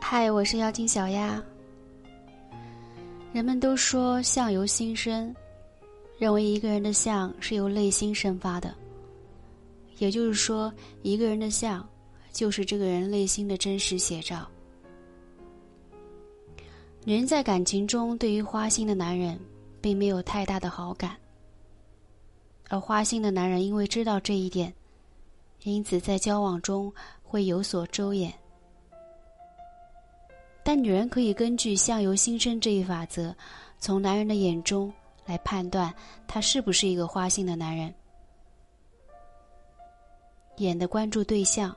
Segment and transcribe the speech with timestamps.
[0.00, 1.42] 嗨，我是妖精小丫。
[3.32, 5.34] 人们都说相由心生，
[6.18, 8.72] 认为一个人的相是由内心生发的。
[9.98, 10.72] 也就是说，
[11.02, 11.84] 一个人的相
[12.32, 14.46] 就是这个人内心的真实写照。
[17.04, 19.38] 女人在感情中对于花心的男人
[19.80, 21.16] 并没有太大的好感，
[22.68, 24.72] 而花心的男人因为知道这一点，
[25.64, 26.92] 因此在交往中
[27.34, 28.32] 会有所周延。
[30.62, 33.34] 但女人可以根据“相由心生”这一法则，
[33.80, 34.92] 从男人的眼中
[35.26, 35.92] 来判断
[36.28, 37.92] 他是不是一个花心的男人。
[40.58, 41.76] 眼的关注对象，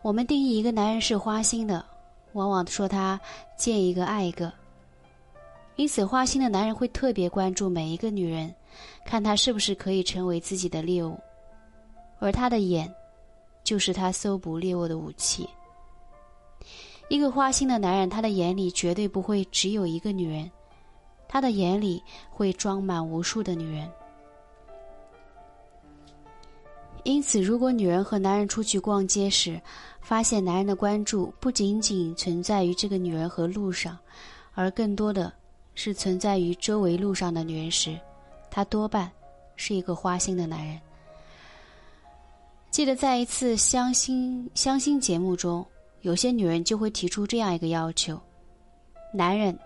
[0.00, 1.84] 我们定义一个男人是花心的，
[2.32, 3.20] 往往说他
[3.58, 4.50] 见一个爱一个。
[5.74, 8.54] 因此，花心的男人会特别关注每一个女人，
[9.04, 11.20] 看她是不是可以成为自己的猎物，
[12.18, 12.90] 而他的眼，
[13.66, 15.46] 就是他搜捕猎物的武器。
[17.08, 20.48] 一个花心的男人，他的眼里绝对不会只有一个女人，
[21.28, 22.00] 他的眼里
[22.30, 23.90] 会装满无数的女人。
[27.02, 29.60] 因此，如果女人和男人出去逛街时，
[30.00, 33.98] 发现男人的关注不仅仅存在于这个女人和路上，
[34.54, 35.32] 而更多的
[35.74, 37.98] 是存在于周围路上的女人时，
[38.48, 39.10] 他多半
[39.56, 40.80] 是一个花心的男人。
[42.70, 45.64] 记得在一次相亲相亲节目中。
[46.02, 48.20] 有些女人就会提出这样一个要求：
[49.12, 49.58] 男人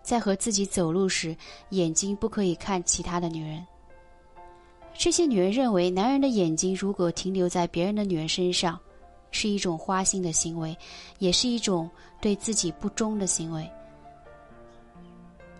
[0.00, 1.36] 在和自己走路时，
[1.70, 3.66] 眼睛不可以看其他的女人。
[4.96, 8.78] 这些女人认为，男人的眼睛如果停留在别人的女人身上，
[9.32, 10.76] 是一种花心的行为，
[11.18, 13.68] 也是一种对自己不忠的行为。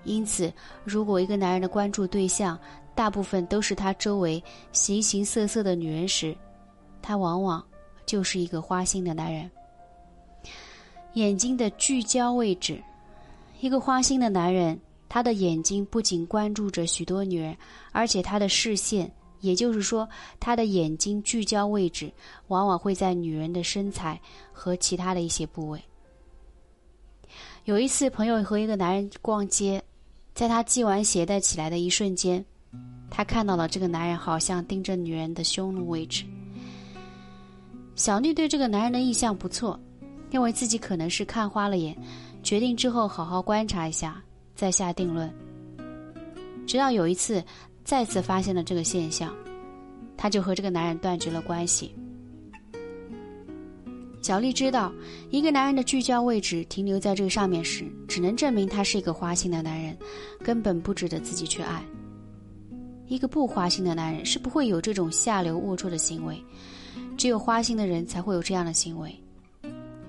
[0.04, 0.52] 因此，
[0.84, 2.56] 如果一个男人的关注对象
[2.94, 6.36] 大部分都是他周围形形色色的女人时，
[7.08, 7.64] 他往往
[8.04, 9.50] 就是一个花心的男人。
[11.14, 12.82] 眼睛的聚焦位置，
[13.60, 14.78] 一个花心的男人，
[15.08, 17.56] 他的眼睛不仅关注着许多女人，
[17.92, 19.10] 而且他的视线，
[19.40, 20.06] 也就是说，
[20.38, 22.12] 他的眼睛聚焦位置，
[22.48, 24.20] 往往会在女人的身材
[24.52, 25.82] 和其他的一些部位。
[27.64, 29.82] 有一次，朋友和一个男人逛街，
[30.34, 32.44] 在他系完鞋带起来的一瞬间，
[33.10, 36.26] 他看到了这个男人好像盯着女人的胸部位置。
[37.98, 39.78] 小丽对这个男人的印象不错。
[40.30, 41.96] 认为自己可能是看花了眼，
[42.42, 44.22] 决定之后好好观察一下，
[44.54, 45.32] 再下定论。
[46.66, 47.42] 直到有一次
[47.82, 49.34] 再次发现了这个现象，
[50.18, 51.94] 他就和这个男人断绝了关系。
[54.20, 54.92] 小丽知道，
[55.30, 59.96] 一个男人的聚焦位置停留在这个上面时，只能证明他是一个花心的男人，
[60.44, 61.82] 根本不值得自己去爱。
[63.06, 66.38] 一个不花心的男人是不会有这种下流龌龊的行为，
[67.18, 69.14] 只有花心的人才会有这样的行为。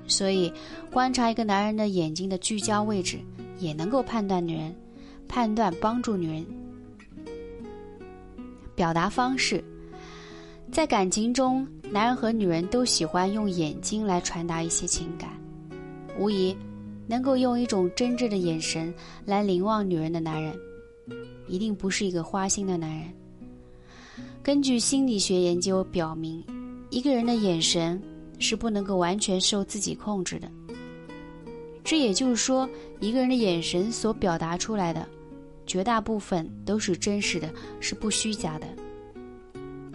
[0.07, 0.51] 所以，
[0.91, 3.19] 观察一个男人的眼睛的聚焦位置，
[3.57, 4.73] 也能够判断女人，
[5.27, 6.45] 判断帮助女人。
[8.75, 9.63] 表达方式，
[10.71, 15.29] 在感情中，男人和女人都喜欢用眼睛来传达一些情感。
[16.17, 16.55] 无疑，
[17.07, 18.93] 能够用一种真挚的眼神
[19.25, 20.57] 来凝望女人的男人，
[21.47, 23.13] 一定不是一个花心的男人。
[24.41, 26.43] 根据心理学研究表明，
[26.89, 28.01] 一个人的眼神。
[28.41, 30.49] 是不能够完全受自己控制的。
[31.83, 32.67] 这也就是说，
[33.01, 35.05] 一个人的眼神所表达出来的，
[35.67, 38.65] 绝大部分都是真实的，是不虚假的。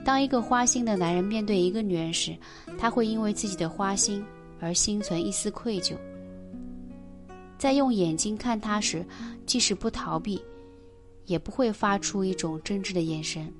[0.04, 2.36] 当一个花心的男人面对一个女人时，
[2.76, 4.22] 他会因为自己的花心
[4.60, 5.96] 而心存一丝愧疚。
[7.56, 9.02] 在用眼睛看她时，
[9.46, 10.38] 即使不逃避，
[11.24, 13.50] 也不会发出一种真挚的眼神。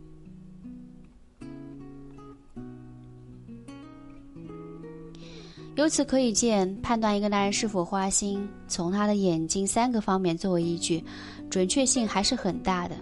[5.76, 11.04] 由此可以见，判断一个男人是否花心，从他的眼睛三个方面作为依据，
[11.50, 12.94] 准确性还是很大的。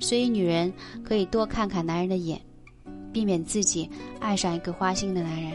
[0.00, 0.72] 所以，女人
[1.04, 2.40] 可以多看看男人的眼，
[3.12, 3.88] 避免自己
[4.18, 5.52] 爱上一个花心的男人。